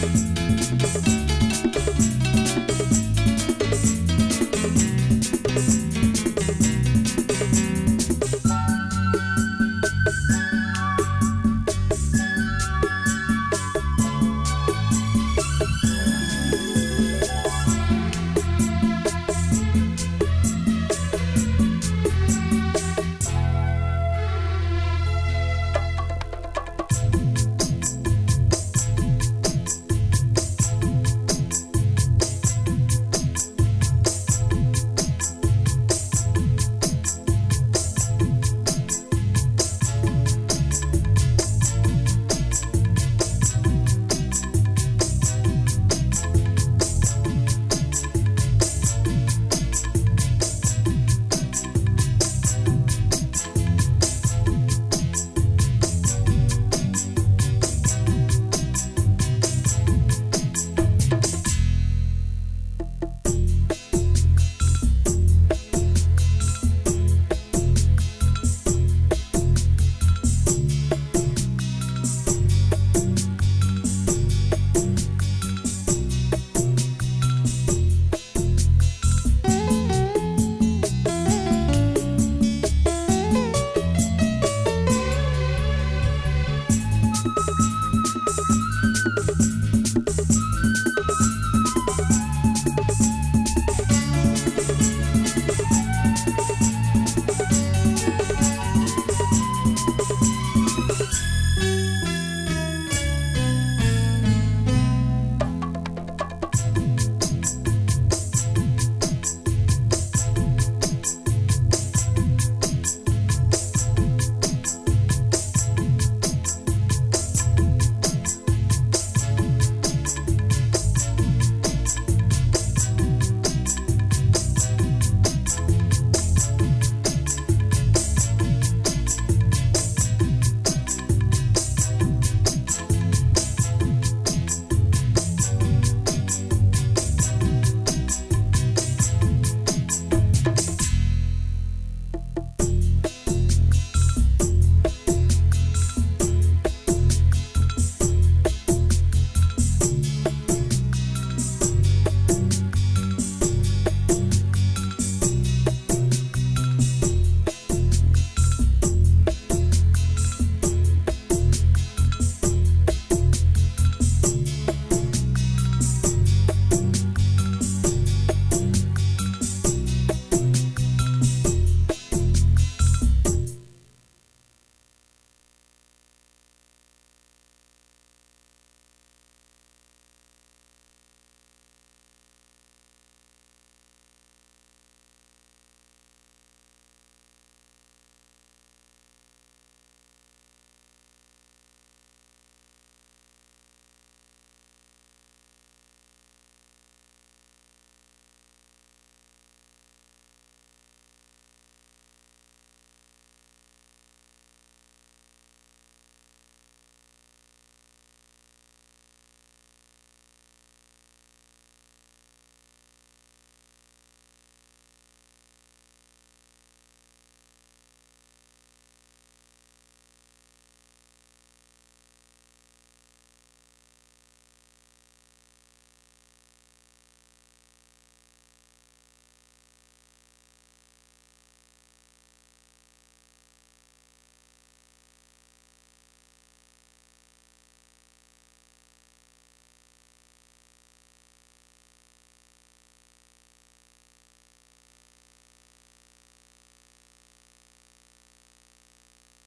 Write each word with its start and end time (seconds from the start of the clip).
Bye. 0.00 0.39